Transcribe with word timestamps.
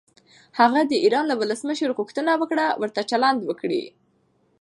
هغه 0.59 0.79
د 0.85 0.93
ایران 1.03 1.25
له 1.27 1.35
ولسمشر 1.41 1.89
غوښتنه 1.97 2.31
وکړه 2.41 2.65
ورته 2.81 3.01
چلند 3.11 3.39
وکړي. 3.45 3.83